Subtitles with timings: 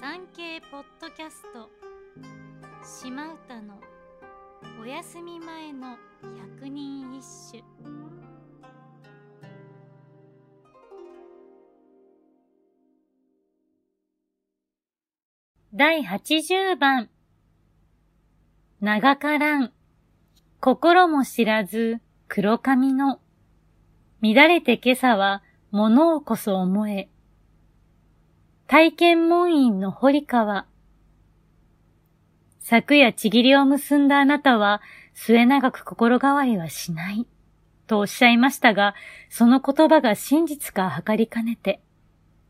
[0.00, 1.68] 産経ポッドキャスト。
[2.82, 3.78] 島唄の
[4.80, 5.98] お休み前の
[6.56, 7.62] 百人一首。
[15.74, 17.10] 第八十番。
[18.80, 19.70] 長からん。
[20.60, 22.00] 心も知らず。
[22.26, 23.20] 黒髪の。
[24.22, 27.09] 乱れて今朝は物をこそ思え。
[28.70, 30.64] 体験門院の堀川。
[32.60, 34.80] 昨夜ちぎりを結んだあなたは
[35.12, 37.26] 末長く心変わりはしない。
[37.88, 38.94] とおっしゃいましたが、
[39.28, 41.80] その言葉が真実か測りかねて、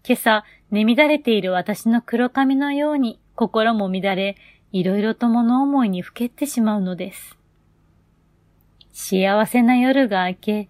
[0.07, 4.37] 今朝、寝乱れている私の黒髪のように心も乱れ、
[4.73, 7.39] いろいろと物思いにふけってしまうのです。
[8.93, 10.69] 幸せな夜が明け、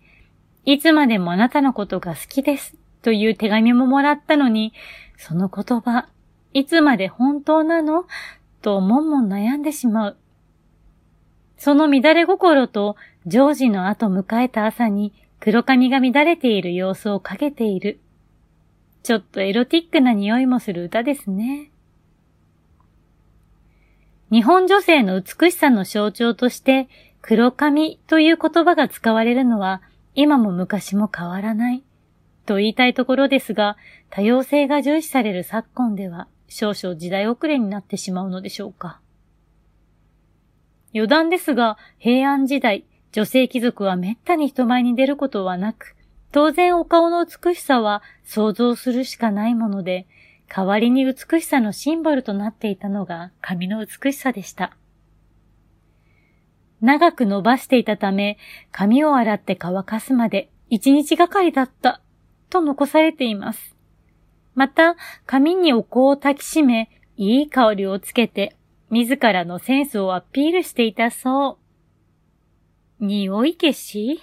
[0.65, 4.73] いつまでもあなたのことが好きですという手紙ももらったのに、
[5.17, 6.09] その言葉、
[6.53, 8.07] いつまで本当なの？
[8.63, 10.17] ともんもん悩んでしまう。
[11.57, 18.01] その乱れ心とジョージの後迎えた朝に黒髪が乱れている様子をかけている。
[19.03, 21.71] ちょっとエロティックな匂いもする歌ですね。
[24.31, 26.89] 日本女性の美しさの象徴として
[27.23, 29.83] 黒髪という言葉が使われるのは
[30.15, 31.83] 今も昔も変わらない。
[32.51, 33.77] と言いたいところですが、
[34.11, 39.01] 多様性が重視される昨今では少々時代遅れになってしまうのでしょうか。
[40.93, 45.95] 余談ですが、平安時代、女性貴族は滅多に人前に出ることはなく、
[46.33, 50.09] 当然お顔の美しさは想像するしかないもので、
[50.49, 54.77] 代わりに美しさのシンボルとなっていたのが髪の美しさでした。
[56.81, 58.39] 長く伸ばしていたため、
[58.73, 62.01] 髪を洗って乾かすまで一日がかりだった
[62.51, 63.77] と残されています。
[64.55, 68.57] また、紙にお香を焚きしめ、いい香りをつけて、
[68.91, 71.59] 自らのセンスをアピールしていたそ
[73.01, 73.05] う。
[73.05, 74.21] 匂い消し？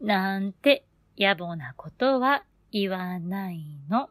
[0.00, 0.84] なんて
[1.18, 4.08] 野暮なことは言わないの。